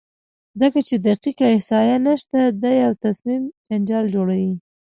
ځکه 0.61 0.79
چې 0.87 0.95
دقیقه 1.07 1.45
احصایه 1.53 1.97
نشته 2.07 2.39
دی 2.61 2.75
او 2.87 2.93
تصمیم 3.05 3.41
جنجال 3.67 4.05
جوړوي، 4.15 4.53